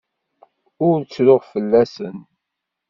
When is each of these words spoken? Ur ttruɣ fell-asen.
Ur 0.87 0.97
ttruɣ 1.03 1.41
fell-asen. 1.51 2.17